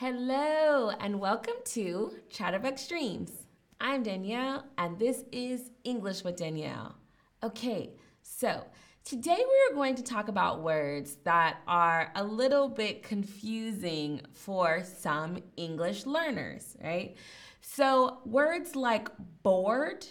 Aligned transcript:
Hello, 0.00 0.92
and 1.00 1.18
welcome 1.18 1.56
to 1.64 2.12
Chatterbox 2.30 2.86
Dreams. 2.86 3.32
I'm 3.80 4.04
Danielle, 4.04 4.64
and 4.78 4.96
this 4.96 5.24
is 5.32 5.72
English 5.82 6.22
with 6.22 6.36
Danielle. 6.36 6.94
Okay, 7.42 7.90
so 8.22 8.64
today 9.02 9.34
we 9.36 9.72
are 9.72 9.74
going 9.74 9.96
to 9.96 10.04
talk 10.04 10.28
about 10.28 10.62
words 10.62 11.16
that 11.24 11.56
are 11.66 12.12
a 12.14 12.22
little 12.22 12.68
bit 12.68 13.02
confusing 13.02 14.20
for 14.34 14.84
some 14.84 15.38
English 15.56 16.06
learners, 16.06 16.76
right? 16.80 17.16
So, 17.60 18.18
words 18.24 18.76
like 18.76 19.08
bored 19.42 20.06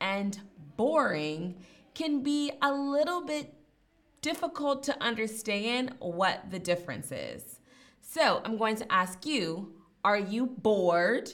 and 0.00 0.40
boring 0.78 1.56
can 1.92 2.22
be 2.22 2.52
a 2.62 2.72
little 2.72 3.20
bit 3.20 3.52
difficult 4.22 4.82
to 4.84 5.02
understand 5.04 5.92
what 5.98 6.50
the 6.50 6.58
difference 6.58 7.12
is. 7.12 7.55
So, 8.08 8.40
I'm 8.44 8.56
going 8.56 8.76
to 8.76 8.90
ask 8.90 9.26
you 9.26 9.74
are 10.04 10.18
you 10.18 10.46
bored? 10.46 11.28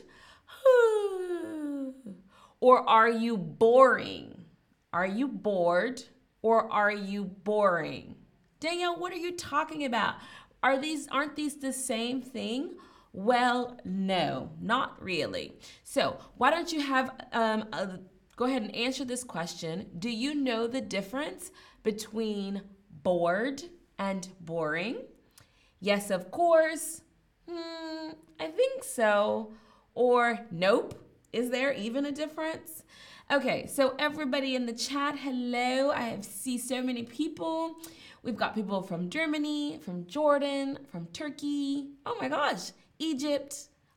or 2.60 2.88
are 2.88 3.10
you 3.10 3.36
boring? 3.36 4.46
Are 4.90 5.06
you 5.06 5.28
bored 5.28 6.02
or 6.40 6.72
are 6.72 6.90
you 6.90 7.24
boring? 7.24 8.16
Danielle, 8.58 8.98
what 8.98 9.12
are 9.12 9.18
you 9.18 9.32
talking 9.32 9.84
about? 9.84 10.14
Are 10.62 10.78
these 10.78 11.08
aren't 11.08 11.36
these 11.36 11.56
the 11.56 11.74
same 11.74 12.22
thing? 12.22 12.76
Well, 13.12 13.78
no, 13.84 14.50
not 14.58 15.00
really. 15.00 15.58
So, 15.84 16.18
why 16.38 16.50
don't 16.50 16.72
you 16.72 16.80
have 16.80 17.10
um, 17.32 17.66
a, 17.74 17.98
go 18.36 18.46
ahead 18.46 18.62
and 18.62 18.74
answer 18.74 19.04
this 19.04 19.24
question? 19.24 19.90
Do 19.98 20.08
you 20.08 20.34
know 20.34 20.66
the 20.66 20.80
difference 20.80 21.50
between 21.82 22.62
bored 23.02 23.62
and 23.98 24.26
boring? 24.40 25.02
Yes, 25.82 26.10
of 26.10 26.30
course. 26.30 27.02
Hmm, 27.50 28.10
I 28.38 28.46
think 28.46 28.84
so. 28.84 29.52
Or 29.94 30.38
nope. 30.52 30.94
Is 31.32 31.50
there 31.50 31.72
even 31.72 32.06
a 32.06 32.12
difference? 32.12 32.84
Okay, 33.32 33.66
so 33.66 33.96
everybody 33.98 34.54
in 34.54 34.66
the 34.66 34.72
chat, 34.72 35.18
hello. 35.18 35.90
I 35.90 36.20
see 36.20 36.56
so 36.56 36.82
many 36.82 37.02
people. 37.02 37.74
We've 38.22 38.36
got 38.36 38.54
people 38.54 38.80
from 38.80 39.10
Germany, 39.10 39.80
from 39.82 40.06
Jordan, 40.06 40.78
from 40.88 41.06
Turkey. 41.06 41.88
Oh 42.06 42.16
my 42.20 42.28
gosh, 42.28 42.70
Egypt, 43.00 43.56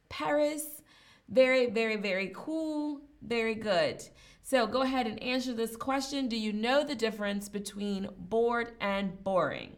Paris. 0.09 0.81
Very, 1.29 1.67
very, 1.67 1.97
very 1.97 2.31
cool. 2.33 3.01
Very 3.21 3.53
good. 3.53 4.03
So 4.41 4.65
go 4.65 4.81
ahead 4.81 5.05
and 5.05 5.21
answer 5.21 5.53
this 5.53 5.75
question. 5.75 6.29
Do 6.29 6.37
you 6.37 6.51
know 6.51 6.83
the 6.83 6.95
difference 6.95 7.47
between 7.47 8.09
bored 8.17 8.71
and 8.81 9.23
boring? 9.23 9.75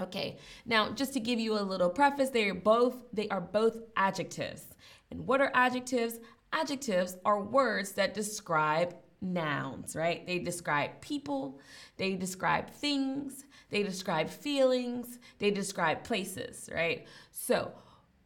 Okay, 0.00 0.38
now 0.64 0.90
just 0.90 1.12
to 1.14 1.20
give 1.20 1.40
you 1.40 1.58
a 1.58 1.60
little 1.60 1.90
preface, 1.90 2.30
they 2.30 2.48
are 2.48 2.54
both 2.54 2.96
they 3.12 3.28
are 3.28 3.40
both 3.40 3.78
adjectives. 3.96 4.64
And 5.10 5.26
what 5.26 5.40
are 5.40 5.50
adjectives? 5.54 6.20
Adjectives 6.52 7.16
are 7.24 7.42
words 7.42 7.92
that 7.92 8.14
describe 8.14 8.94
nouns, 9.20 9.96
right? 9.96 10.26
They 10.26 10.38
describe 10.38 11.00
people, 11.00 11.60
they 11.96 12.14
describe 12.14 12.70
things, 12.70 13.44
they 13.70 13.82
describe 13.82 14.30
feelings, 14.30 15.18
they 15.38 15.50
describe 15.50 16.04
places, 16.04 16.68
right? 16.72 17.06
So, 17.32 17.72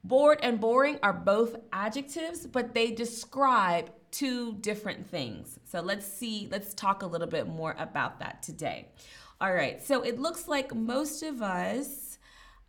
bored 0.05 0.39
and 0.43 0.61
boring 0.61 0.99
are 1.03 1.13
both 1.13 1.57
adjectives, 1.73 2.47
but 2.47 2.75
they 2.75 2.91
describe 2.91 3.91
two 4.11 4.55
different 4.55 5.09
things. 5.09 5.59
So, 5.65 5.81
let's 5.81 6.07
see, 6.07 6.49
let's 6.51 6.75
talk 6.75 7.03
a 7.03 7.07
little 7.07 7.27
bit 7.27 7.49
more 7.49 7.75
about 7.79 8.21
that 8.21 8.43
today. 8.43 8.89
All 9.43 9.53
right, 9.53 9.85
so 9.85 10.03
it 10.03 10.21
looks 10.21 10.47
like 10.47 10.73
most 10.73 11.25
of 11.25 11.43
us 11.43 12.21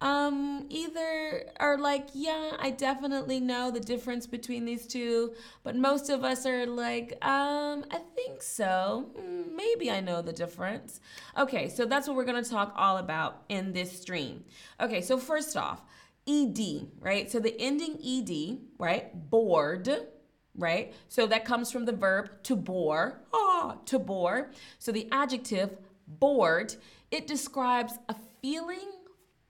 um, 0.02 0.66
either 0.70 1.44
are 1.60 1.78
like, 1.78 2.08
yeah, 2.16 2.54
I 2.60 2.72
definitely 2.72 3.40
know 3.40 3.70
the 3.70 3.80
difference 3.80 4.26
between 4.26 4.66
these 4.66 4.88
two, 4.88 5.36
but 5.62 5.76
most 5.76 6.10
of 6.10 6.24
us 6.24 6.48
are 6.48 6.66
like, 6.66 7.12
um, 7.24 7.86
I 7.92 8.00
think 8.16 8.42
so. 8.42 9.12
Hmm, 9.16 9.56
maybe 9.56 9.92
I 9.92 10.00
know 10.00 10.24
the 10.24 10.34
difference. 10.34 11.00
Okay, 11.38 11.70
so 11.70 11.86
that's 11.86 12.08
what 12.08 12.18
we're 12.18 12.26
gonna 12.26 12.44
talk 12.44 12.74
all 12.76 12.98
about 12.98 13.44
in 13.50 13.74
this 13.74 14.02
stream. 14.02 14.44
Okay, 14.82 15.02
so 15.02 15.20
first 15.20 15.56
off, 15.56 15.84
ed, 16.28 16.60
right? 17.00 17.30
So 17.30 17.40
the 17.40 17.56
ending 17.62 18.00
ed, 18.04 18.58
right? 18.80 19.30
Bored, 19.30 20.08
right? 20.56 20.92
So 21.08 21.28
that 21.28 21.46
comes 21.46 21.72
from 21.72 21.86
the 21.86 21.94
verb 21.94 22.32
to 22.46 22.56
bore, 22.56 23.22
ah, 23.32 23.78
to 23.86 24.00
bore. 24.00 24.50
So 24.80 24.92
the 24.92 25.08
adjective 25.12 25.78
bored, 26.20 26.76
it 27.12 27.28
describes 27.28 27.94
a 28.10 28.16
feeling 28.42 28.92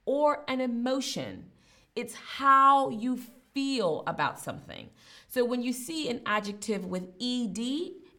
or 0.05 0.43
an 0.47 0.61
emotion. 0.61 1.45
It's 1.95 2.15
how 2.15 2.89
you 2.89 3.19
feel 3.53 4.03
about 4.07 4.39
something. 4.39 4.89
So 5.29 5.45
when 5.45 5.61
you 5.61 5.73
see 5.73 6.09
an 6.09 6.21
adjective 6.25 6.85
with 6.85 7.09
ed, 7.21 7.59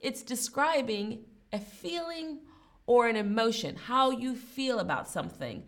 it's 0.00 0.22
describing 0.22 1.24
a 1.52 1.58
feeling 1.58 2.40
or 2.86 3.08
an 3.08 3.16
emotion, 3.16 3.76
how 3.76 4.10
you 4.10 4.34
feel 4.34 4.78
about 4.78 5.08
something. 5.08 5.64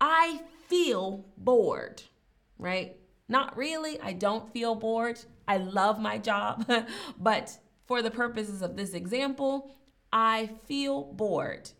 I 0.00 0.40
feel 0.68 1.26
bored, 1.36 2.02
right? 2.58 2.96
Not 3.28 3.56
really. 3.56 4.00
I 4.00 4.12
don't 4.12 4.52
feel 4.52 4.74
bored. 4.74 5.20
I 5.46 5.56
love 5.56 6.00
my 6.00 6.18
job. 6.18 6.70
but 7.18 7.58
for 7.86 8.02
the 8.02 8.10
purposes 8.10 8.62
of 8.62 8.76
this 8.76 8.94
example, 8.94 9.70
I 10.12 10.50
feel 10.66 11.04
bored. 11.04 11.70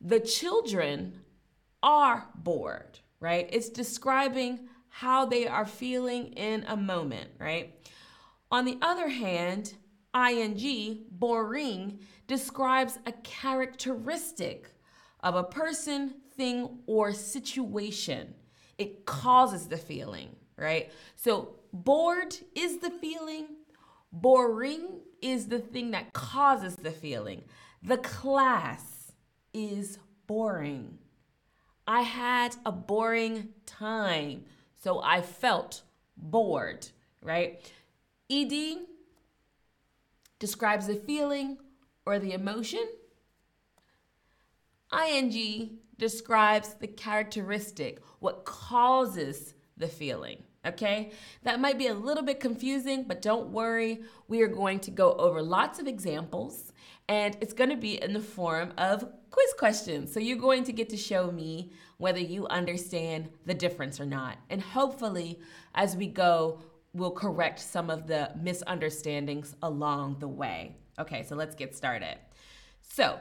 The 0.00 0.20
children 0.20 1.20
are 1.82 2.28
bored, 2.34 2.98
right? 3.20 3.48
It's 3.52 3.68
describing 3.68 4.68
how 4.88 5.26
they 5.26 5.46
are 5.46 5.66
feeling 5.66 6.32
in 6.32 6.64
a 6.66 6.76
moment, 6.76 7.30
right? 7.38 7.74
On 8.50 8.64
the 8.64 8.78
other 8.82 9.08
hand, 9.08 9.74
ing, 10.14 11.04
boring, 11.10 12.00
describes 12.26 12.98
a 13.06 13.12
characteristic 13.12 14.72
of 15.22 15.34
a 15.34 15.44
person, 15.44 16.14
thing, 16.34 16.78
or 16.86 17.12
situation. 17.12 18.34
It 18.78 19.04
causes 19.04 19.68
the 19.68 19.76
feeling, 19.76 20.34
right? 20.56 20.90
So, 21.16 21.56
bored 21.72 22.34
is 22.54 22.78
the 22.78 22.90
feeling, 22.90 23.48
boring 24.12 25.00
is 25.20 25.46
the 25.46 25.58
thing 25.58 25.90
that 25.92 26.12
causes 26.12 26.76
the 26.76 26.90
feeling. 26.90 27.44
The 27.82 27.98
class 27.98 28.99
is 29.52 29.98
boring. 30.26 30.98
I 31.86 32.02
had 32.02 32.56
a 32.64 32.72
boring 32.72 33.48
time, 33.66 34.44
so 34.82 35.00
I 35.02 35.22
felt 35.22 35.82
bored, 36.16 36.88
right? 37.22 37.60
ED 38.30 38.78
describes 40.38 40.86
the 40.86 40.94
feeling 40.94 41.58
or 42.06 42.18
the 42.18 42.32
emotion. 42.32 42.86
ING 44.92 45.78
describes 45.98 46.74
the 46.74 46.86
characteristic, 46.86 48.02
what 48.18 48.44
causes 48.44 49.54
the 49.76 49.88
feeling. 49.88 50.42
Okay, 50.66 51.12
that 51.42 51.58
might 51.58 51.78
be 51.78 51.86
a 51.86 51.94
little 51.94 52.22
bit 52.22 52.38
confusing, 52.38 53.04
but 53.04 53.22
don't 53.22 53.48
worry. 53.48 54.02
We 54.28 54.42
are 54.42 54.48
going 54.48 54.80
to 54.80 54.90
go 54.90 55.14
over 55.14 55.40
lots 55.40 55.78
of 55.78 55.86
examples 55.86 56.72
and 57.08 57.36
it's 57.40 57.54
going 57.54 57.70
to 57.70 57.76
be 57.76 58.00
in 58.00 58.12
the 58.12 58.20
form 58.20 58.72
of 58.76 59.04
quiz 59.30 59.54
questions. 59.58 60.12
So 60.12 60.20
you're 60.20 60.36
going 60.36 60.64
to 60.64 60.72
get 60.72 60.90
to 60.90 60.96
show 60.96 61.32
me 61.32 61.72
whether 61.96 62.20
you 62.20 62.46
understand 62.48 63.30
the 63.46 63.54
difference 63.54 63.98
or 63.98 64.06
not. 64.06 64.36
And 64.50 64.60
hopefully, 64.60 65.40
as 65.74 65.96
we 65.96 66.06
go, 66.06 66.60
we'll 66.92 67.10
correct 67.10 67.58
some 67.58 67.88
of 67.88 68.06
the 68.06 68.30
misunderstandings 68.40 69.56
along 69.62 70.18
the 70.18 70.28
way. 70.28 70.76
Okay, 70.98 71.24
so 71.24 71.36
let's 71.36 71.54
get 71.54 71.74
started. 71.74 72.18
So, 72.82 73.18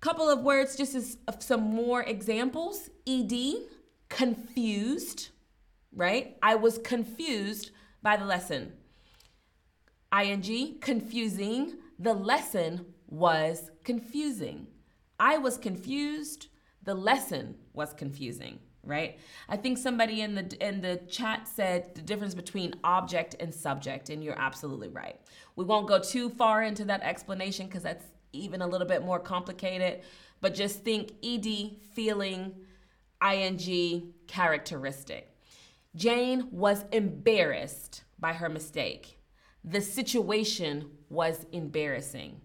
couple 0.00 0.28
of 0.28 0.40
words, 0.40 0.76
just 0.76 0.94
as 0.94 1.16
some 1.38 1.62
more 1.62 2.02
examples. 2.02 2.90
ED, 3.06 3.54
confused, 4.08 5.30
right? 5.94 6.36
I 6.42 6.54
was 6.54 6.78
confused 6.78 7.70
by 8.02 8.16
the 8.16 8.24
lesson. 8.24 8.72
ING, 10.12 10.78
confusing. 10.80 11.74
The 11.98 12.14
lesson 12.14 12.86
was 13.08 13.70
confusing. 13.84 14.66
I 15.18 15.38
was 15.38 15.56
confused. 15.56 16.48
The 16.82 16.94
lesson 16.94 17.56
was 17.72 17.94
confusing, 17.94 18.58
right? 18.82 19.18
I 19.48 19.56
think 19.56 19.78
somebody 19.78 20.20
in 20.20 20.34
the 20.34 20.56
in 20.66 20.80
the 20.80 20.96
chat 21.08 21.46
said 21.46 21.94
the 21.94 22.02
difference 22.02 22.34
between 22.34 22.74
object 22.82 23.36
and 23.38 23.54
subject, 23.54 24.10
and 24.10 24.22
you're 24.22 24.38
absolutely 24.38 24.88
right. 24.88 25.20
We 25.54 25.64
won't 25.64 25.86
go 25.86 26.00
too 26.00 26.28
far 26.30 26.62
into 26.62 26.84
that 26.86 27.02
explanation 27.02 27.66
because 27.66 27.84
that's 27.84 28.04
even 28.32 28.62
a 28.62 28.66
little 28.66 28.86
bit 28.86 29.04
more 29.04 29.20
complicated. 29.20 30.02
But 30.40 30.54
just 30.54 30.82
think 30.82 31.12
ed, 31.22 31.46
feeling, 31.94 32.54
ing, 33.22 34.12
characteristic. 34.26 35.31
Jane 35.94 36.48
was 36.50 36.84
embarrassed 36.90 38.04
by 38.18 38.32
her 38.32 38.48
mistake. 38.48 39.18
The 39.64 39.80
situation 39.80 40.90
was 41.08 41.46
embarrassing. 41.52 42.40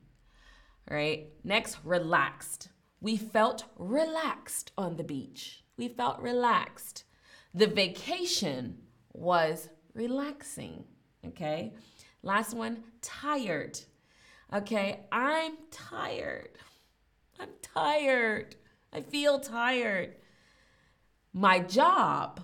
Right? 0.89 1.29
Next, 1.43 1.77
relaxed. 1.83 2.69
We 2.99 3.17
felt 3.17 3.65
relaxed 3.77 4.71
on 4.77 4.97
the 4.97 5.03
beach. 5.03 5.63
We 5.77 5.87
felt 5.87 6.19
relaxed. 6.19 7.03
The 7.53 7.67
vacation 7.67 8.79
was 9.13 9.69
relaxing. 9.93 10.83
Okay. 11.25 11.73
Last 12.23 12.53
one, 12.53 12.83
tired. 13.01 13.79
Okay. 14.53 15.05
I'm 15.11 15.53
tired. 15.71 16.49
I'm 17.39 17.49
tired. 17.61 18.55
I 18.91 19.01
feel 19.01 19.39
tired. 19.39 20.15
My 21.33 21.59
job 21.59 22.41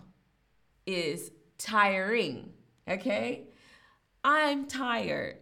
is 0.86 1.32
tiring. 1.58 2.52
Okay. 2.88 3.48
I'm 4.24 4.68
tired. 4.68 5.38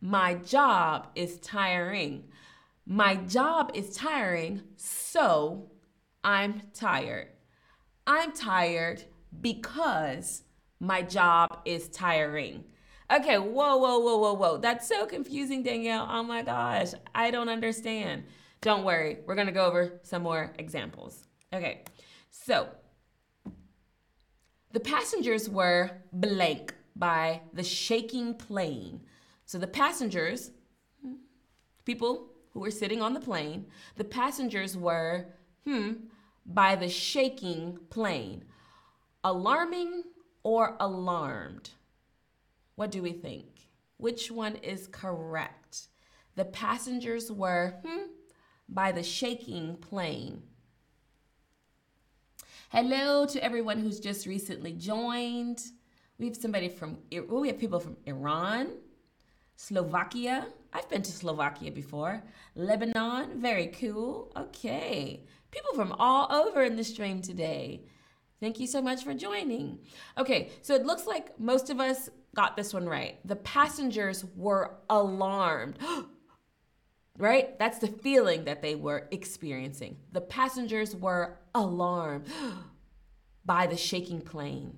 My 0.00 0.34
job 0.34 1.08
is 1.14 1.38
tiring. 1.40 2.24
My 2.86 3.16
job 3.16 3.70
is 3.74 3.94
tiring, 3.94 4.62
so 4.76 5.70
I'm 6.24 6.62
tired. 6.74 7.28
I'm 8.06 8.32
tired 8.32 9.04
because 9.40 10.42
my 10.80 11.02
job 11.02 11.60
is 11.64 11.88
tiring. 11.88 12.64
Okay, 13.12 13.38
whoa, 13.38 13.76
whoa, 13.76 13.98
whoa, 13.98 14.16
whoa, 14.16 14.34
whoa. 14.34 14.56
That's 14.56 14.88
so 14.88 15.06
confusing, 15.06 15.62
Danielle. 15.62 16.08
Oh 16.10 16.22
my 16.22 16.42
gosh, 16.42 16.92
I 17.14 17.30
don't 17.30 17.48
understand. 17.48 18.24
Don't 18.60 18.84
worry, 18.84 19.18
we're 19.26 19.34
gonna 19.34 19.52
go 19.52 19.66
over 19.66 20.00
some 20.02 20.22
more 20.22 20.52
examples. 20.58 21.26
Okay, 21.52 21.82
so 22.30 22.68
the 24.72 24.80
passengers 24.80 25.48
were 25.48 25.90
blank 26.12 26.74
by 26.94 27.40
the 27.52 27.64
shaking 27.64 28.34
plane. 28.34 29.00
So 29.44 29.58
the 29.58 29.66
passengers, 29.66 30.52
people 31.84 32.28
who 32.50 32.60
were 32.60 32.70
sitting 32.70 33.02
on 33.02 33.14
the 33.14 33.20
plane, 33.20 33.66
the 33.96 34.04
passengers 34.04 34.76
were, 34.76 35.26
hmm, 35.64 35.92
by 36.46 36.76
the 36.76 36.88
shaking 36.88 37.78
plane. 37.90 38.44
Alarming 39.24 40.04
or 40.42 40.76
alarmed? 40.80 41.70
What 42.76 42.90
do 42.90 43.02
we 43.02 43.12
think? 43.12 43.68
Which 43.96 44.30
one 44.30 44.56
is 44.56 44.86
correct? 44.86 45.88
The 46.36 46.44
passengers 46.44 47.30
were, 47.30 47.74
hmm, 47.84 48.06
by 48.68 48.92
the 48.92 49.02
shaking 49.02 49.76
plane. 49.76 50.42
Hello 52.72 53.26
to 53.26 53.42
everyone 53.42 53.80
who's 53.80 53.98
just 53.98 54.26
recently 54.26 54.72
joined. 54.72 55.60
We 56.20 56.26
have 56.26 56.36
somebody 56.36 56.68
from, 56.68 56.98
well, 57.28 57.40
we 57.40 57.48
have 57.48 57.58
people 57.58 57.80
from 57.80 57.96
Iran, 58.06 58.68
Slovakia. 59.56 60.46
I've 60.72 60.88
been 60.88 61.02
to 61.02 61.10
Slovakia 61.10 61.72
before. 61.72 62.22
Lebanon, 62.54 63.40
very 63.40 63.66
cool. 63.66 64.30
Okay. 64.36 65.24
People 65.50 65.74
from 65.74 65.96
all 65.98 66.32
over 66.32 66.62
in 66.62 66.76
the 66.76 66.84
stream 66.84 67.20
today. 67.20 67.86
Thank 68.38 68.60
you 68.60 68.68
so 68.68 68.80
much 68.80 69.02
for 69.02 69.14
joining. 69.14 69.80
Okay, 70.16 70.50
so 70.62 70.76
it 70.76 70.86
looks 70.86 71.08
like 71.08 71.40
most 71.40 71.70
of 71.70 71.80
us 71.80 72.08
got 72.36 72.56
this 72.56 72.72
one 72.72 72.88
right. 72.88 73.18
The 73.26 73.34
passengers 73.34 74.24
were 74.36 74.76
alarmed. 74.88 75.76
right? 77.20 77.58
That's 77.58 77.78
the 77.78 77.86
feeling 77.86 78.44
that 78.44 78.62
they 78.62 78.74
were 78.74 79.06
experiencing. 79.10 79.98
The 80.12 80.20
passengers 80.20 80.96
were 80.96 81.38
alarmed 81.54 82.26
by 83.44 83.66
the 83.66 83.76
shaking 83.76 84.20
plane 84.20 84.76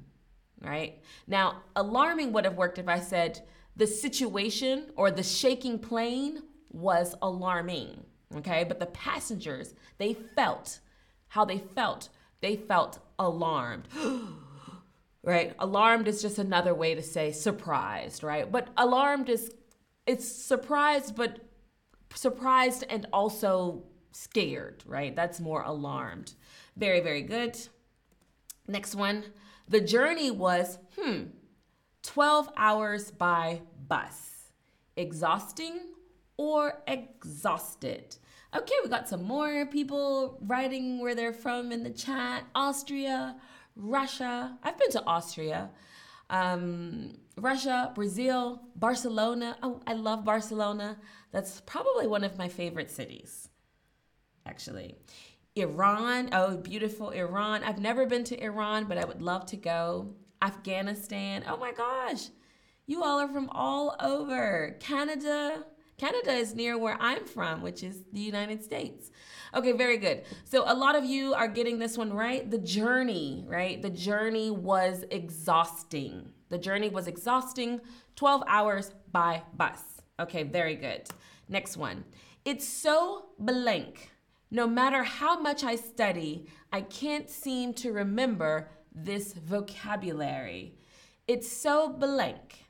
right? 0.62 0.99
Now, 1.27 1.62
alarming 1.77 2.33
would 2.33 2.44
have 2.44 2.56
worked 2.56 2.79
if 2.79 2.89
I 2.89 3.00
said 3.00 3.41
the 3.77 3.87
situation 3.87 4.87
or 4.97 5.11
the 5.11 5.23
shaking 5.23 5.79
plane 5.79 6.43
was 6.71 7.15
alarming, 7.21 8.05
okay? 8.37 8.65
But 8.65 8.81
the 8.81 8.87
passengers, 8.87 9.75
they 9.99 10.15
felt 10.15 10.81
how 11.29 11.45
they 11.45 11.59
felt. 11.59 12.09
They 12.41 12.56
felt 12.56 12.99
alarmed. 13.19 13.88
right? 15.23 15.55
Alarmed 15.59 16.09
is 16.09 16.23
just 16.23 16.38
another 16.38 16.75
way 16.75 16.95
to 16.95 17.03
say 17.03 17.33
surprised, 17.33 18.23
right? 18.23 18.50
But 18.50 18.69
alarmed 18.77 19.29
is 19.29 19.53
it's 20.05 20.27
surprised 20.27 21.15
but 21.15 21.38
surprised 22.14 22.85
and 22.88 23.06
also 23.12 23.85
scared, 24.12 24.82
right? 24.87 25.14
That's 25.14 25.41
more 25.41 25.62
alarmed. 25.62 26.35
Very 26.76 27.00
very 27.00 27.23
good. 27.23 27.59
Next 28.69 28.94
one. 28.94 29.25
The 29.69 29.81
journey 29.81 30.31
was, 30.31 30.79
hmm, 30.99 31.25
12 32.03 32.50
hours 32.56 33.11
by 33.11 33.62
bus. 33.88 34.50
Exhausting 34.97 35.81
or 36.37 36.82
exhausted? 36.87 38.17
Okay, 38.55 38.75
we 38.82 38.91
got 38.91 39.09
some 39.09 39.23
more 39.23 39.64
people 39.67 40.38
writing 40.43 41.00
where 41.00 41.14
they're 41.14 41.32
from 41.32 41.73
in 41.73 41.85
the 41.85 41.91
chat. 41.91 42.44
Austria, 42.55 43.37
Russia. 43.76 44.59
I've 44.62 44.79
been 44.79 44.91
to 44.91 45.05
Austria. 45.06 45.70
Um, 46.32 47.19
Russia, 47.37 47.93
Brazil, 47.94 48.62
Barcelona. 48.75 49.56
Oh, 49.62 49.81
I 49.87 49.93
love 49.93 50.25
Barcelona. 50.25 50.99
That's 51.31 51.61
probably 51.61 52.06
one 52.06 52.25
of 52.25 52.37
my 52.37 52.49
favorite 52.49 52.90
cities, 52.90 53.49
actually. 54.46 54.96
Iran, 55.55 56.31
oh, 56.32 56.56
beautiful 56.56 57.11
Iran. 57.11 57.62
I've 57.62 57.79
never 57.79 58.06
been 58.06 58.25
to 58.25 58.43
Iran, 58.43 58.87
but 58.87 58.99
I 58.99 59.05
would 59.05 59.23
love 59.23 59.46
to 59.46 59.56
go. 59.56 60.14
Afghanistan, 60.40 61.44
oh 61.49 61.56
my 61.56 61.70
gosh, 61.70 62.29
you 62.87 63.05
all 63.05 63.20
are 63.20 63.28
from 63.28 63.49
all 63.50 63.94
over. 64.00 64.76
Canada, 64.81 65.64
Canada 65.99 66.32
is 66.32 66.55
near 66.55 66.76
where 66.76 66.96
I'm 67.00 67.25
from, 67.25 67.62
which 67.62 67.85
is 67.85 68.02
the 68.12 68.20
United 68.20 68.64
States. 68.64 69.11
Okay, 69.54 69.72
very 69.72 69.99
good. 69.99 70.22
So 70.44 70.64
a 70.66 70.75
lot 70.75 70.96
of 70.96 71.04
you 71.04 71.34
are 71.34 71.49
getting 71.49 71.78
this 71.78 71.99
one 71.99 72.12
right. 72.12 72.50
The 72.50 72.58
journey, 72.58 73.44
right? 73.46 73.81
The 73.81 73.90
journey 73.90 74.50
was 74.50 75.04
exhausting. 75.10 76.31
The 76.49 76.58
journey 76.58 76.88
was 76.88 77.06
exhausting, 77.06 77.81
12 78.16 78.44
hours 78.46 78.93
by 79.10 79.43
bus. 79.54 79.82
Okay, 80.20 80.43
very 80.43 80.76
good. 80.76 81.08
Next 81.49 81.76
one. 81.76 82.04
It's 82.44 82.66
so 82.66 83.26
blank 83.38 84.12
no 84.52 84.66
matter 84.66 85.02
how 85.02 85.40
much 85.40 85.64
I 85.64 85.76
study, 85.76 86.46
I 86.70 86.82
can't 86.82 87.31
seem 87.31 87.72
to 87.75 87.90
remember 87.90 88.69
this 88.94 89.32
vocabulary. 89.32 90.76
It's 91.26 91.50
so 91.50 91.88
blank. 91.88 92.66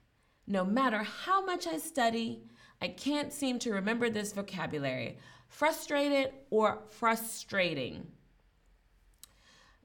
No 0.47 0.65
matter 0.65 1.03
how 1.03 1.45
much 1.45 1.67
I 1.67 1.79
study, 1.79 2.45
I 2.81 2.87
can't 2.87 3.33
seem 3.33 3.59
to 3.59 3.73
remember 3.73 4.09
this 4.11 4.33
vocabulary. 4.33 5.19
Frustrated 5.53 6.33
or 6.49 6.79
frustrating? 6.89 8.07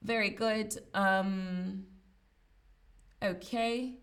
Very 0.02 0.30
good. 0.30 0.78
Um, 0.94 1.84
okay. 3.22 3.96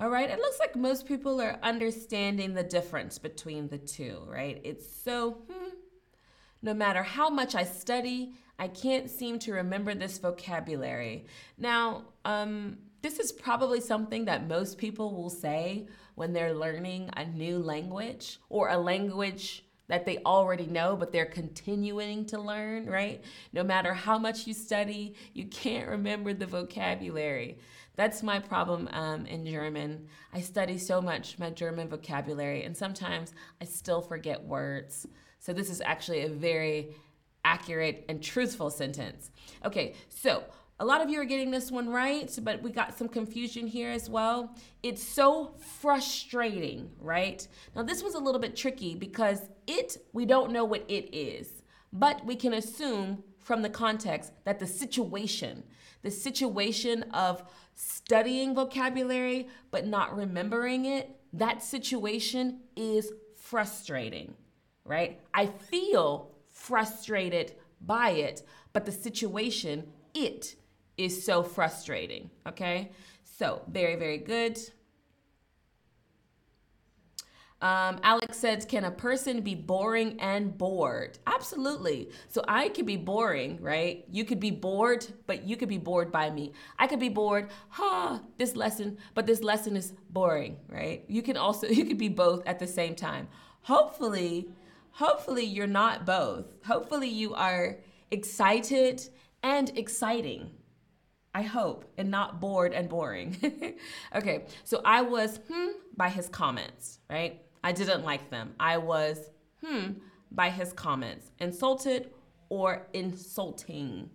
All 0.00 0.08
right, 0.08 0.30
it 0.30 0.38
looks 0.38 0.60
like 0.60 0.76
most 0.76 1.06
people 1.06 1.40
are 1.40 1.58
understanding 1.60 2.54
the 2.54 2.62
difference 2.62 3.18
between 3.18 3.66
the 3.66 3.78
two, 3.78 4.22
right? 4.28 4.60
It's 4.62 4.88
so, 4.88 5.42
hmm, 5.50 5.70
no 6.62 6.74
matter 6.74 7.02
how 7.02 7.30
much 7.30 7.56
I 7.56 7.64
study, 7.64 8.32
I 8.60 8.68
can't 8.68 9.10
seem 9.10 9.40
to 9.40 9.54
remember 9.54 9.92
this 9.92 10.18
vocabulary. 10.18 11.26
Now, 11.58 12.04
um, 12.24 12.78
this 13.02 13.18
is 13.18 13.32
probably 13.32 13.80
something 13.80 14.26
that 14.26 14.46
most 14.46 14.78
people 14.78 15.12
will 15.14 15.30
say 15.30 15.88
when 16.22 16.32
they're 16.32 16.54
learning 16.54 17.10
a 17.16 17.24
new 17.24 17.58
language 17.58 18.38
or 18.48 18.68
a 18.68 18.78
language 18.78 19.64
that 19.88 20.06
they 20.06 20.18
already 20.18 20.66
know, 20.66 20.94
but 20.94 21.10
they're 21.10 21.26
continuing 21.26 22.24
to 22.24 22.40
learn, 22.40 22.86
right? 22.86 23.24
No 23.52 23.64
matter 23.64 23.92
how 23.92 24.18
much 24.18 24.46
you 24.46 24.54
study, 24.54 25.16
you 25.34 25.46
can't 25.46 25.88
remember 25.88 26.32
the 26.32 26.46
vocabulary. 26.46 27.58
That's 27.96 28.22
my 28.22 28.38
problem 28.38 28.88
um, 28.92 29.26
in 29.26 29.44
German. 29.44 30.06
I 30.32 30.42
study 30.42 30.78
so 30.78 31.02
much 31.02 31.40
my 31.40 31.50
German 31.50 31.88
vocabulary, 31.88 32.62
and 32.62 32.76
sometimes 32.76 33.34
I 33.60 33.64
still 33.64 34.00
forget 34.00 34.44
words. 34.44 35.08
So, 35.40 35.52
this 35.52 35.70
is 35.70 35.80
actually 35.80 36.20
a 36.20 36.28
very 36.28 36.94
accurate 37.44 38.04
and 38.08 38.22
truthful 38.22 38.70
sentence. 38.70 39.32
Okay, 39.64 39.94
so 40.08 40.44
a 40.82 40.84
lot 40.84 41.00
of 41.00 41.08
you 41.08 41.20
are 41.20 41.24
getting 41.24 41.52
this 41.52 41.70
one 41.70 41.88
right, 41.88 42.36
but 42.42 42.60
we 42.60 42.72
got 42.72 42.98
some 42.98 43.08
confusion 43.08 43.68
here 43.68 43.90
as 43.90 44.10
well. 44.10 44.52
It's 44.82 45.00
so 45.00 45.54
frustrating, 45.80 46.90
right? 46.98 47.46
Now, 47.76 47.84
this 47.84 48.02
was 48.02 48.14
a 48.14 48.18
little 48.18 48.40
bit 48.40 48.56
tricky 48.56 48.96
because 48.96 49.48
it, 49.68 49.98
we 50.12 50.26
don't 50.26 50.50
know 50.50 50.64
what 50.64 50.84
it 50.88 51.16
is, 51.16 51.62
but 51.92 52.26
we 52.26 52.34
can 52.34 52.54
assume 52.54 53.22
from 53.38 53.62
the 53.62 53.70
context 53.70 54.32
that 54.42 54.58
the 54.58 54.66
situation, 54.66 55.62
the 56.02 56.10
situation 56.10 57.04
of 57.14 57.44
studying 57.76 58.52
vocabulary 58.52 59.46
but 59.70 59.86
not 59.86 60.16
remembering 60.16 60.86
it, 60.86 61.10
that 61.32 61.62
situation 61.62 62.58
is 62.74 63.12
frustrating, 63.36 64.34
right? 64.84 65.20
I 65.32 65.46
feel 65.46 66.32
frustrated 66.50 67.52
by 67.80 68.10
it, 68.10 68.42
but 68.72 68.84
the 68.84 68.90
situation, 68.90 69.86
it 70.12 70.56
is 70.96 71.24
so 71.24 71.42
frustrating, 71.42 72.30
okay? 72.46 72.92
So, 73.24 73.62
very, 73.68 73.96
very 73.96 74.18
good. 74.18 74.58
Um, 77.62 78.00
Alex 78.02 78.38
says, 78.38 78.64
Can 78.64 78.84
a 78.84 78.90
person 78.90 79.40
be 79.40 79.54
boring 79.54 80.20
and 80.20 80.58
bored? 80.58 81.18
Absolutely. 81.28 82.10
So 82.28 82.42
I 82.48 82.68
could 82.68 82.86
be 82.86 82.96
boring, 82.96 83.58
right? 83.62 84.04
You 84.10 84.24
could 84.24 84.40
be 84.40 84.50
bored, 84.50 85.06
but 85.28 85.44
you 85.44 85.56
could 85.56 85.68
be 85.68 85.78
bored 85.78 86.10
by 86.10 86.28
me. 86.28 86.52
I 86.78 86.88
could 86.88 86.98
be 86.98 87.08
bored, 87.08 87.50
ha, 87.68 88.18
huh, 88.18 88.18
this 88.36 88.56
lesson, 88.56 88.98
but 89.14 89.26
this 89.26 89.42
lesson 89.42 89.76
is 89.76 89.94
boring, 90.10 90.56
right? 90.68 91.04
You 91.06 91.22
can 91.22 91.36
also, 91.36 91.66
you 91.68 91.84
could 91.84 91.98
be 91.98 92.08
both 92.08 92.42
at 92.46 92.58
the 92.58 92.66
same 92.66 92.96
time. 92.96 93.28
Hopefully, 93.62 94.48
hopefully 94.90 95.44
you're 95.44 95.68
not 95.68 96.04
both. 96.04 96.46
Hopefully 96.66 97.08
you 97.08 97.32
are 97.34 97.78
excited 98.10 99.08
and 99.44 99.70
exciting. 99.78 100.50
I 101.34 101.42
hope, 101.42 101.86
and 101.96 102.10
not 102.10 102.40
bored 102.40 102.72
and 102.74 102.88
boring. 102.88 103.36
okay, 104.14 104.44
so 104.64 104.82
I 104.84 105.02
was 105.02 105.40
hmm 105.50 105.68
by 105.96 106.08
his 106.08 106.28
comments, 106.28 106.98
right? 107.08 107.40
I 107.64 107.72
didn't 107.72 108.04
like 108.04 108.30
them. 108.30 108.54
I 108.58 108.78
was, 108.78 109.30
hmm, 109.64 109.92
by 110.30 110.50
his 110.50 110.72
comments. 110.72 111.30
Insulted 111.38 112.10
or 112.48 112.86
insulting. 112.92 114.10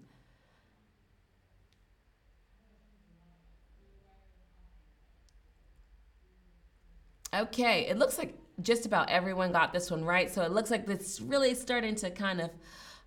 Okay, 7.33 7.87
it 7.87 7.97
looks 7.97 8.17
like 8.17 8.35
just 8.61 8.85
about 8.85 9.09
everyone 9.09 9.51
got 9.51 9.73
this 9.73 9.91
one 9.91 10.03
right. 10.03 10.29
So 10.31 10.41
it 10.43 10.51
looks 10.51 10.71
like 10.71 10.87
it's 10.89 11.21
really 11.21 11.53
starting 11.53 11.95
to 11.95 12.09
kind 12.09 12.41
of 12.41 12.49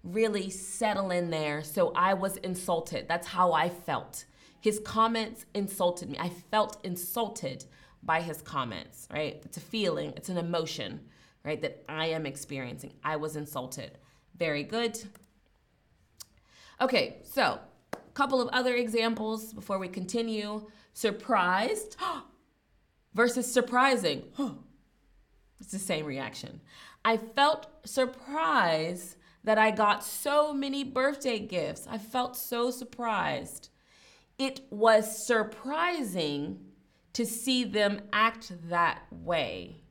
really 0.03 0.51
settle 0.51 1.11
in 1.11 1.31
there. 1.31 1.63
So 1.63 1.93
I 1.95 2.15
was 2.15 2.37
insulted. 2.39 3.07
That's 3.09 3.27
how 3.27 3.53
I 3.53 3.69
felt. 3.69 4.25
His 4.61 4.81
comments 4.85 5.47
insulted 5.55 6.11
me. 6.11 6.19
I 6.19 6.29
felt 6.29 6.85
insulted 6.85 7.65
by 8.03 8.21
his 8.21 8.43
comments, 8.43 9.09
right? 9.13 9.41
It's 9.45 9.57
a 9.57 9.61
feeling, 9.61 10.13
it's 10.17 10.29
an 10.29 10.39
emotion, 10.39 11.01
right, 11.45 11.61
that 11.63 11.85
I 11.89 12.07
am 12.07 12.27
experiencing. 12.27 12.93
I 13.05 13.17
was 13.17 13.37
insulted. 13.37 13.99
Very 14.37 14.63
good. 14.63 14.99
Okay, 16.81 17.19
so 17.25 17.59
a 17.93 17.97
couple 18.15 18.41
of 18.41 18.49
other 18.49 18.75
examples 18.75 19.53
before 19.53 19.79
we 19.79 19.89
continue. 19.89 20.67
Surprised 20.95 21.97
versus 23.15 23.51
surprising. 23.51 24.25
It's 25.63 25.73
the 25.73 25.79
same 25.79 26.07
reaction. 26.07 26.63
I 27.05 27.19
felt 27.19 27.67
surprised 27.85 29.17
that 29.45 29.59
I 29.59 29.71
got 29.71 30.05
so 30.05 30.53
many 30.53 30.85
birthday 30.85 31.39
gifts. 31.39 31.87
I 31.89 31.99
felt 31.99 32.37
so 32.37 32.71
surprised. 32.71 33.71
It 34.39 34.61
was 34.71 35.27
surprising 35.27 36.61
to 37.13 37.27
see 37.27 37.65
them 37.65 38.03
act 38.13 38.53
that 38.69 39.03
way. 39.11 39.83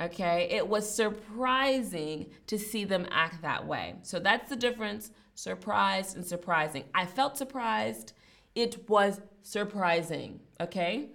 Okay, 0.00 0.48
it 0.50 0.68
was 0.68 0.88
surprising 0.88 2.30
to 2.46 2.58
see 2.58 2.84
them 2.84 3.06
act 3.10 3.42
that 3.42 3.66
way. 3.66 3.96
So 4.02 4.20
that's 4.20 4.48
the 4.48 4.56
difference 4.56 5.10
surprised 5.34 6.16
and 6.16 6.24
surprising. 6.24 6.84
I 6.94 7.04
felt 7.04 7.36
surprised, 7.36 8.12
it 8.54 8.88
was 8.88 9.20
surprising. 9.42 10.40
Okay, 10.60 11.10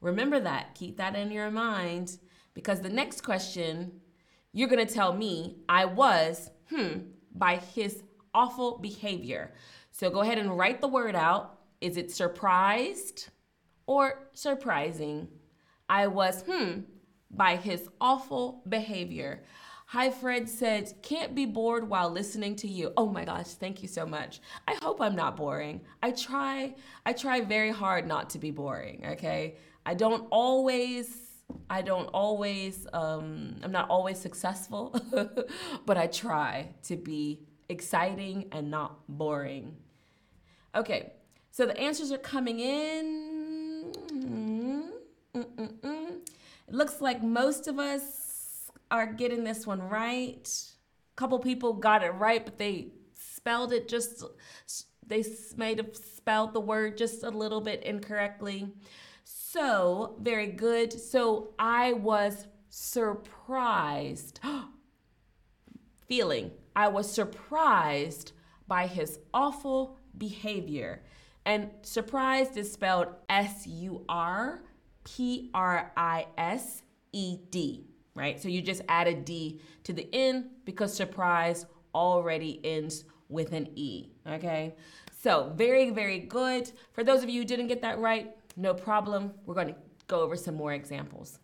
remember 0.00 0.40
that, 0.40 0.74
keep 0.74 0.96
that 0.96 1.14
in 1.14 1.30
your 1.30 1.50
mind 1.50 2.18
because 2.54 2.80
the 2.80 2.88
next 2.88 3.22
question 3.22 4.00
you're 4.54 4.68
gonna 4.68 4.86
tell 4.86 5.12
me 5.12 5.58
I 5.68 5.84
was, 5.84 6.50
hmm, 6.70 7.00
by 7.34 7.56
his 7.56 8.02
awful 8.32 8.78
behavior. 8.78 9.52
So 9.90 10.08
go 10.08 10.20
ahead 10.22 10.38
and 10.38 10.56
write 10.56 10.80
the 10.80 10.88
word 10.88 11.14
out. 11.14 11.58
Is 11.82 11.98
it 11.98 12.10
surprised? 12.10 13.28
or 13.86 14.28
surprising. 14.32 15.28
I 15.88 16.06
was, 16.06 16.42
hmm, 16.48 16.80
by 17.30 17.56
his 17.56 17.88
awful 18.00 18.62
behavior. 18.68 19.44
Hi, 19.86 20.10
Fred 20.10 20.48
said, 20.48 20.92
can't 21.02 21.34
be 21.34 21.44
bored 21.44 21.88
while 21.88 22.10
listening 22.10 22.56
to 22.56 22.68
you. 22.68 22.92
Oh 22.96 23.06
my 23.06 23.24
gosh, 23.24 23.48
thank 23.48 23.82
you 23.82 23.88
so 23.88 24.06
much. 24.06 24.40
I 24.66 24.76
hope 24.82 25.00
I'm 25.00 25.14
not 25.14 25.36
boring. 25.36 25.82
I 26.02 26.10
try, 26.12 26.74
I 27.04 27.12
try 27.12 27.42
very 27.42 27.70
hard 27.70 28.06
not 28.06 28.30
to 28.30 28.38
be 28.38 28.50
boring, 28.50 29.04
okay? 29.12 29.56
I 29.84 29.94
don't 29.94 30.26
always, 30.30 31.23
I 31.68 31.82
don't 31.82 32.06
always, 32.06 32.86
um, 32.92 33.56
I'm 33.62 33.72
not 33.72 33.90
always 33.90 34.18
successful, 34.18 34.94
but 35.86 35.96
I 35.96 36.06
try 36.06 36.70
to 36.84 36.96
be 36.96 37.40
exciting 37.68 38.48
and 38.52 38.70
not 38.70 39.00
boring. 39.08 39.76
Okay, 40.74 41.12
so 41.50 41.66
the 41.66 41.78
answers 41.78 42.12
are 42.12 42.18
coming 42.18 42.60
in. 42.60 43.92
Mm-mm-mm. 45.34 46.08
It 46.68 46.74
looks 46.74 47.00
like 47.00 47.22
most 47.22 47.66
of 47.68 47.78
us 47.78 48.70
are 48.90 49.06
getting 49.06 49.44
this 49.44 49.66
one 49.66 49.82
right. 49.82 50.48
A 51.12 51.16
couple 51.16 51.38
people 51.38 51.74
got 51.74 52.02
it 52.02 52.10
right, 52.10 52.44
but 52.44 52.58
they 52.58 52.88
spelled 53.14 53.72
it 53.72 53.88
just, 53.88 54.24
they 55.06 55.24
may 55.56 55.74
have 55.74 55.94
spelled 55.96 56.54
the 56.54 56.60
word 56.60 56.96
just 56.96 57.22
a 57.22 57.30
little 57.30 57.60
bit 57.60 57.82
incorrectly. 57.82 58.72
So, 59.54 60.16
very 60.20 60.48
good. 60.48 60.92
So, 60.92 61.50
I 61.60 61.92
was 61.92 62.48
surprised. 62.70 64.40
Feeling. 66.08 66.50
I 66.74 66.88
was 66.88 67.08
surprised 67.08 68.32
by 68.66 68.88
his 68.88 69.20
awful 69.32 69.96
behavior. 70.18 71.04
And 71.46 71.70
surprised 71.82 72.56
is 72.56 72.72
spelled 72.72 73.06
S 73.28 73.64
U 73.68 74.04
R 74.08 74.64
P 75.04 75.52
R 75.54 75.92
I 75.96 76.26
S 76.36 76.82
E 77.12 77.38
D, 77.52 77.86
right? 78.16 78.42
So 78.42 78.48
you 78.48 78.60
just 78.60 78.82
add 78.88 79.06
a 79.06 79.14
D 79.14 79.60
to 79.84 79.92
the 79.92 80.12
end 80.12 80.46
because 80.64 80.92
surprise 80.92 81.64
already 81.94 82.60
ends 82.64 83.04
with 83.28 83.52
an 83.52 83.68
E, 83.76 84.14
okay? 84.26 84.74
So 85.22 85.52
very, 85.54 85.90
very 85.90 86.18
good. 86.18 86.72
For 86.92 87.04
those 87.04 87.22
of 87.22 87.30
you 87.30 87.42
who 87.42 87.46
didn't 87.46 87.68
get 87.68 87.82
that 87.82 88.00
right, 88.00 88.34
no 88.56 88.74
problem. 88.74 89.32
We're 89.46 89.54
going 89.54 89.68
to 89.68 89.76
go 90.06 90.20
over 90.20 90.36
some 90.36 90.54
more 90.54 90.72
examples. 90.72 91.38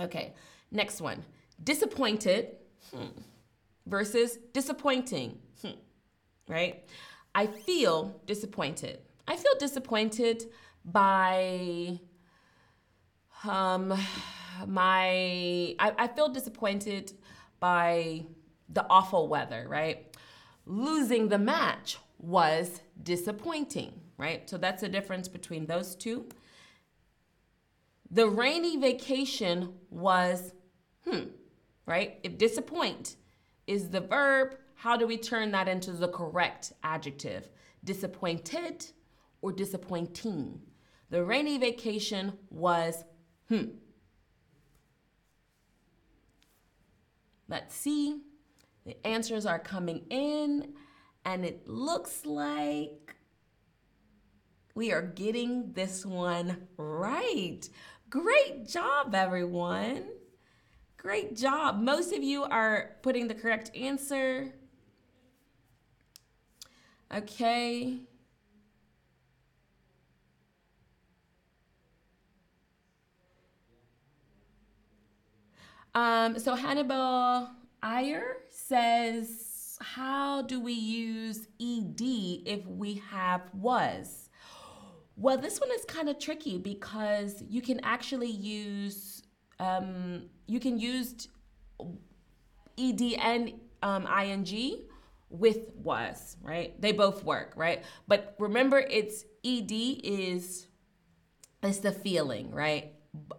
Okay, 0.00 0.34
next 0.70 1.00
one. 1.00 1.24
Disappointed 1.62 2.56
versus 3.86 4.38
disappointing, 4.52 5.38
hmm, 5.60 5.72
right? 6.48 6.84
I 7.34 7.46
feel 7.46 8.20
disappointed. 8.26 9.00
I 9.26 9.36
feel 9.36 9.52
disappointed 9.58 10.46
by 10.84 12.00
um, 13.44 13.88
my 14.66 15.74
I, 15.78 15.92
I 15.98 16.08
feel 16.08 16.28
disappointed 16.28 17.12
by 17.60 18.26
the 18.68 18.86
awful 18.88 19.28
weather, 19.28 19.66
right? 19.68 20.16
Losing 20.66 21.28
the 21.28 21.38
match 21.38 21.98
was 22.18 22.80
disappointing, 23.02 23.92
right? 24.16 24.48
So 24.48 24.58
that's 24.58 24.82
the 24.82 24.88
difference 24.88 25.28
between 25.28 25.66
those 25.66 25.94
two. 25.94 26.26
The 28.10 28.28
rainy 28.28 28.76
vacation 28.76 29.74
was, 29.90 30.52
hmm, 31.08 31.28
right? 31.86 32.18
If 32.22 32.38
disappoint 32.38 33.16
is 33.66 33.88
the 33.88 34.00
verb, 34.00 34.56
how 34.74 34.96
do 34.96 35.06
we 35.06 35.16
turn 35.16 35.50
that 35.52 35.68
into 35.68 35.92
the 35.92 36.08
correct 36.08 36.72
adjective? 36.82 37.48
Disappointed 37.84 38.86
or 39.40 39.52
disappointing? 39.52 40.60
The 41.10 41.24
rainy 41.24 41.58
vacation 41.58 42.34
was 42.50 43.04
Hmm. 43.52 43.64
Let's 47.48 47.74
see. 47.74 48.22
The 48.86 49.06
answers 49.06 49.44
are 49.44 49.58
coming 49.58 50.06
in, 50.08 50.72
and 51.26 51.44
it 51.44 51.68
looks 51.68 52.24
like 52.24 53.14
we 54.74 54.92
are 54.92 55.02
getting 55.02 55.72
this 55.72 56.04
one 56.06 56.68
right. 56.76 57.60
Great 58.08 58.68
job, 58.68 59.14
everyone. 59.14 60.04
Great 60.96 61.36
job. 61.36 61.80
Most 61.80 62.12
of 62.12 62.22
you 62.22 62.44
are 62.44 62.96
putting 63.02 63.28
the 63.28 63.34
correct 63.34 63.74
answer. 63.76 64.52
Okay. 67.14 67.98
Um, 75.94 76.38
so 76.38 76.54
Hannibal 76.54 77.50
Ayer 77.82 78.36
says, 78.48 79.76
How 79.80 80.42
do 80.42 80.60
we 80.60 80.72
use 80.72 81.48
ED 81.60 82.00
if 82.46 82.66
we 82.66 83.02
have 83.10 83.42
was? 83.52 84.30
Well, 85.16 85.38
this 85.38 85.60
one 85.60 85.70
is 85.72 85.84
kind 85.84 86.08
of 86.08 86.18
tricky 86.18 86.58
because 86.58 87.42
you 87.48 87.62
can 87.62 87.80
actually 87.80 88.30
use 88.30 89.22
um, 89.60 90.24
you 90.46 90.58
can 90.58 90.78
use 90.78 91.28
ed 92.78 93.02
and 93.20 93.52
um, 93.82 94.06
ing 94.06 94.86
with 95.30 95.70
was, 95.76 96.36
right? 96.42 96.80
They 96.80 96.92
both 96.92 97.24
work, 97.24 97.52
right? 97.56 97.84
But 98.08 98.34
remember, 98.38 98.78
it's 98.78 99.24
ed 99.44 99.70
is 99.70 100.66
it's 101.62 101.78
the 101.78 101.92
feeling, 101.92 102.50
right? 102.50 102.92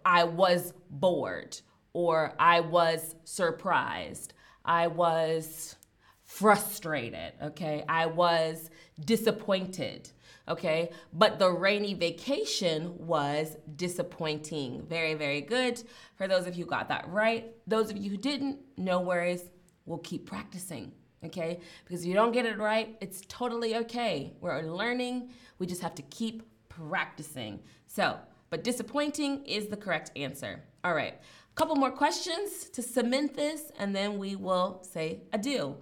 I 0.04 0.24
was 0.24 0.72
bored 0.90 1.60
or 1.92 2.34
I 2.38 2.60
was 2.60 3.14
surprised. 3.24 4.32
I 4.64 4.86
was 4.86 5.76
frustrated, 6.24 7.32
okay? 7.42 7.84
I 7.88 8.06
was 8.06 8.70
disappointed, 9.04 10.10
okay? 10.48 10.90
But 11.12 11.38
the 11.38 11.50
rainy 11.50 11.94
vacation 11.94 12.94
was 12.98 13.56
disappointing. 13.76 14.86
Very, 14.86 15.14
very 15.14 15.40
good. 15.40 15.82
For 16.16 16.28
those 16.28 16.46
of 16.46 16.54
you 16.54 16.64
who 16.64 16.70
got 16.70 16.88
that 16.88 17.08
right, 17.08 17.52
those 17.66 17.90
of 17.90 17.96
you 17.96 18.10
who 18.10 18.16
didn't, 18.16 18.58
no 18.76 19.00
worries. 19.00 19.42
We'll 19.86 19.98
keep 19.98 20.26
practicing, 20.26 20.92
okay? 21.24 21.60
Because 21.84 22.02
if 22.02 22.06
you 22.08 22.14
don't 22.14 22.32
get 22.32 22.46
it 22.46 22.58
right, 22.58 22.96
it's 23.00 23.22
totally 23.28 23.76
okay. 23.76 24.32
We're 24.40 24.62
learning, 24.62 25.30
we 25.58 25.66
just 25.66 25.82
have 25.82 25.94
to 25.96 26.02
keep 26.02 26.42
practicing. 26.68 27.60
So, 27.86 28.18
but 28.50 28.64
disappointing 28.64 29.44
is 29.44 29.66
the 29.66 29.76
correct 29.76 30.10
answer. 30.16 30.62
All 30.84 30.94
right, 30.94 31.14
a 31.14 31.54
couple 31.54 31.76
more 31.76 31.90
questions 31.90 32.68
to 32.70 32.82
cement 32.82 33.34
this, 33.34 33.70
and 33.78 33.94
then 33.94 34.18
we 34.18 34.36
will 34.36 34.82
say 34.82 35.22
adieu. 35.32 35.76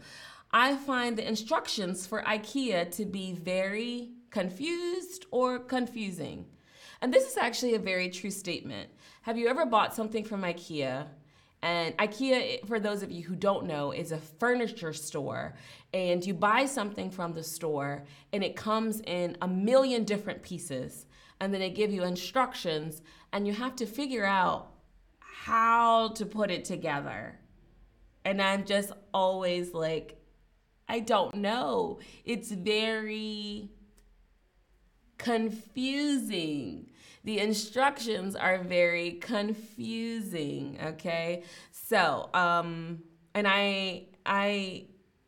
I 0.50 0.76
find 0.76 1.16
the 1.16 1.26
instructions 1.26 2.06
for 2.06 2.22
IKEA 2.22 2.90
to 2.96 3.04
be 3.04 3.32
very 3.32 4.10
confused 4.32 5.26
or 5.30 5.60
confusing. 5.60 6.46
And 7.00 7.14
this 7.14 7.30
is 7.30 7.36
actually 7.36 7.74
a 7.74 7.78
very 7.78 8.10
true 8.10 8.30
statement. 8.30 8.90
Have 9.22 9.38
you 9.38 9.46
ever 9.48 9.64
bought 9.64 9.94
something 9.94 10.24
from 10.24 10.42
IKEA? 10.42 11.06
And 11.62 11.96
IKEA, 11.98 12.66
for 12.66 12.80
those 12.80 13.04
of 13.04 13.12
you 13.12 13.22
who 13.22 13.36
don't 13.36 13.66
know, 13.66 13.92
is 13.92 14.10
a 14.10 14.18
furniture 14.18 14.92
store. 14.92 15.54
And 15.94 16.24
you 16.26 16.34
buy 16.34 16.66
something 16.66 17.10
from 17.10 17.34
the 17.34 17.44
store, 17.44 18.04
and 18.32 18.42
it 18.42 18.56
comes 18.56 19.00
in 19.06 19.36
a 19.42 19.46
million 19.46 20.02
different 20.04 20.42
pieces. 20.42 21.06
And 21.38 21.52
then 21.52 21.60
they 21.60 21.70
give 21.70 21.92
you 21.92 22.02
instructions, 22.02 23.02
and 23.32 23.46
you 23.46 23.52
have 23.52 23.76
to 23.76 23.86
figure 23.86 24.24
out 24.24 24.72
how 25.20 26.08
to 26.10 26.26
put 26.26 26.50
it 26.50 26.64
together. 26.64 27.38
And 28.24 28.40
I'm 28.40 28.64
just 28.64 28.92
always 29.12 29.74
like, 29.74 30.18
I 30.88 31.00
don't 31.00 31.34
know. 31.36 32.00
It's 32.24 32.50
very 32.50 33.70
confusing. 35.22 36.90
The 37.24 37.38
instructions 37.38 38.34
are 38.34 38.58
very 38.58 39.12
confusing, 39.12 40.78
okay? 40.84 41.44
So, 41.70 42.28
um 42.34 43.02
and 43.34 43.46
I 43.48 44.06
I 44.26 44.86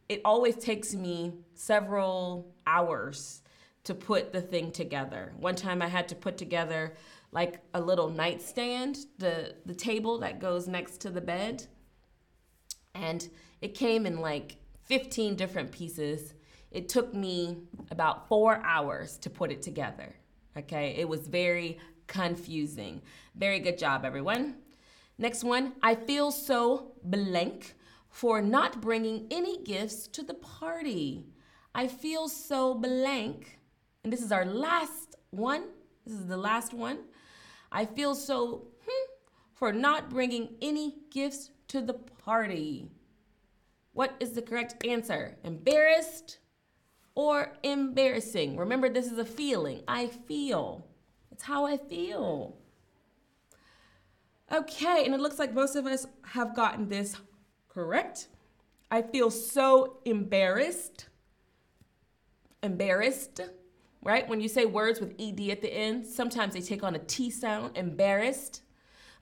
it 0.08 0.20
always 0.24 0.56
takes 0.56 0.94
me 0.94 1.32
several 1.54 2.52
hours 2.66 3.42
to 3.84 3.94
put 3.94 4.32
the 4.32 4.42
thing 4.42 4.72
together. 4.72 5.32
One 5.38 5.54
time 5.54 5.80
I 5.80 5.86
had 5.88 6.08
to 6.08 6.14
put 6.14 6.36
together 6.36 6.94
like 7.30 7.60
a 7.72 7.80
little 7.80 8.10
nightstand, 8.10 8.98
the 9.18 9.54
the 9.64 9.74
table 9.74 10.18
that 10.18 10.40
goes 10.40 10.66
next 10.66 11.00
to 11.02 11.10
the 11.10 11.20
bed. 11.20 11.66
And 12.94 13.28
it 13.60 13.74
came 13.74 14.06
in 14.06 14.20
like 14.20 14.56
15 14.82 15.36
different 15.36 15.72
pieces. 15.72 16.34
It 16.74 16.88
took 16.88 17.14
me 17.14 17.58
about 17.92 18.28
four 18.28 18.60
hours 18.64 19.16
to 19.18 19.30
put 19.30 19.52
it 19.52 19.62
together. 19.62 20.12
Okay, 20.56 20.96
it 20.98 21.08
was 21.08 21.28
very 21.28 21.78
confusing. 22.08 23.00
Very 23.36 23.60
good 23.60 23.78
job, 23.78 24.04
everyone. 24.04 24.56
Next 25.16 25.44
one, 25.44 25.74
I 25.84 25.94
feel 25.94 26.32
so 26.32 26.92
blank 27.04 27.76
for 28.08 28.42
not 28.42 28.80
bringing 28.80 29.28
any 29.30 29.62
gifts 29.62 30.08
to 30.08 30.24
the 30.24 30.34
party. 30.34 31.26
I 31.76 31.86
feel 31.86 32.28
so 32.28 32.74
blank. 32.74 33.60
And 34.02 34.12
this 34.12 34.20
is 34.20 34.32
our 34.32 34.44
last 34.44 35.14
one. 35.30 35.66
This 36.04 36.14
is 36.14 36.26
the 36.26 36.36
last 36.36 36.74
one. 36.74 36.98
I 37.70 37.84
feel 37.84 38.16
so 38.16 38.66
hmm, 38.84 39.12
for 39.52 39.72
not 39.72 40.10
bringing 40.10 40.56
any 40.60 40.96
gifts 41.12 41.50
to 41.68 41.80
the 41.80 41.94
party. 41.94 42.90
What 43.92 44.16
is 44.18 44.32
the 44.32 44.42
correct 44.42 44.84
answer? 44.84 45.36
Embarrassed 45.44 46.38
or 47.14 47.52
embarrassing? 47.62 48.56
Remember, 48.56 48.88
this 48.88 49.10
is 49.10 49.18
a 49.18 49.24
feeling. 49.24 49.82
I 49.86 50.06
feel. 50.06 50.86
It's 51.30 51.42
how 51.42 51.66
I 51.66 51.76
feel. 51.76 52.56
Okay, 54.52 55.04
and 55.04 55.14
it 55.14 55.20
looks 55.20 55.38
like 55.38 55.52
most 55.52 55.74
of 55.74 55.86
us 55.86 56.06
have 56.22 56.54
gotten 56.54 56.88
this 56.88 57.16
correct. 57.68 58.28
I 58.90 59.02
feel 59.02 59.30
so 59.30 59.98
embarrassed. 60.04 61.06
Embarrassed, 62.62 63.40
right? 64.02 64.28
When 64.28 64.40
you 64.40 64.48
say 64.48 64.64
words 64.64 65.00
with 65.00 65.14
ed 65.18 65.40
at 65.50 65.60
the 65.60 65.72
end, 65.72 66.06
sometimes 66.06 66.54
they 66.54 66.60
take 66.60 66.84
on 66.84 66.94
a 66.94 67.00
T 67.00 67.30
sound, 67.30 67.76
embarrassed. 67.76 68.62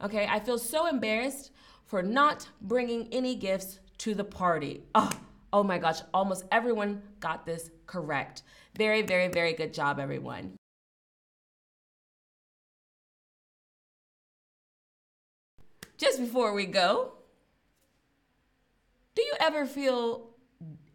Okay, 0.02 0.26
I 0.28 0.40
feel 0.40 0.58
so 0.58 0.86
embarrassed 0.86 1.52
for 1.86 2.02
not 2.02 2.48
bringing 2.60 3.08
any 3.12 3.34
gifts 3.34 3.78
to 3.98 4.14
the 4.14 4.24
party. 4.24 4.82
Oh, 4.94 5.10
oh 5.52 5.62
my 5.62 5.78
gosh, 5.78 6.00
almost 6.14 6.44
everyone 6.50 7.02
got 7.20 7.44
this 7.44 7.70
correct. 7.86 8.42
Very, 8.76 9.02
very, 9.02 9.28
very 9.28 9.52
good 9.52 9.74
job, 9.74 10.00
everyone. 10.00 10.56
Just 15.98 16.18
before 16.18 16.52
we 16.52 16.66
go, 16.66 17.12
do 19.14 19.22
you 19.22 19.34
ever 19.38 19.66
feel 19.66 20.30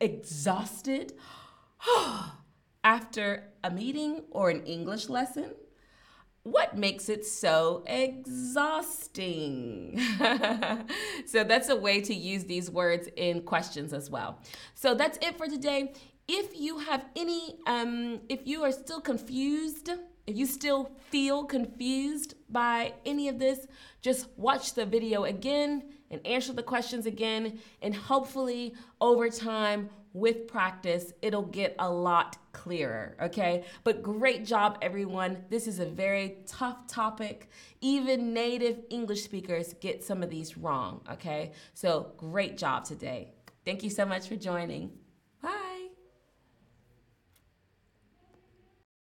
exhausted 0.02 1.14
after 2.84 3.44
a 3.64 3.70
meeting 3.70 4.24
or 4.32 4.50
an 4.50 4.66
English 4.66 5.08
lesson? 5.08 5.54
What 6.52 6.78
makes 6.78 7.10
it 7.10 7.26
so 7.26 7.84
exhausting? 7.86 9.30
so 11.26 11.44
that's 11.44 11.68
a 11.70 11.76
way 11.76 12.00
to 12.02 12.14
use 12.14 12.46
these 12.46 12.72
words 12.72 13.10
in 13.18 13.42
questions 13.42 13.92
as 13.92 14.10
well. 14.10 14.40
So 14.74 14.96
that's 14.96 15.18
it 15.22 15.38
for 15.38 15.48
today. 15.48 15.94
If 16.28 16.58
you 16.60 16.80
have 16.80 17.06
any, 17.16 17.60
um, 17.68 18.22
if 18.30 18.48
you 18.48 18.64
are 18.64 18.72
still 18.72 19.02
confused, 19.02 19.90
if 20.26 20.38
you 20.38 20.46
still 20.46 20.92
feel 21.10 21.44
confused 21.44 22.36
by 22.50 22.94
any 23.06 23.28
of 23.28 23.40
this, 23.40 23.68
just 24.02 24.28
watch 24.38 24.74
the 24.74 24.86
video 24.86 25.26
again 25.26 25.84
and 26.10 26.26
answer 26.26 26.54
the 26.54 26.64
questions 26.64 27.06
again. 27.06 27.60
And 27.82 27.94
hopefully, 27.94 28.74
over 29.02 29.30
time, 29.30 29.90
with 30.18 30.48
practice, 30.48 31.14
it'll 31.22 31.44
get 31.44 31.76
a 31.80 31.90
lot 31.90 32.38
clearer, 32.52 33.16
okay? 33.22 33.64
But 33.84 34.02
great 34.02 34.46
job, 34.46 34.80
everyone. 34.82 35.46
This 35.50 35.68
is 35.68 35.80
a 35.80 35.86
very 35.86 36.38
tough 36.48 36.88
topic. 36.88 37.50
Even 37.82 38.34
native 38.34 38.80
English 38.90 39.24
speakers 39.24 39.74
get 39.80 40.04
some 40.04 40.24
of 40.24 40.30
these 40.30 40.58
wrong, 40.58 41.02
okay? 41.12 41.52
So 41.74 42.14
great 42.18 42.58
job 42.58 42.86
today. 42.86 43.34
Thank 43.64 43.84
you 43.84 43.90
so 43.90 44.06
much 44.06 44.28
for 44.28 44.36
joining. 44.36 44.92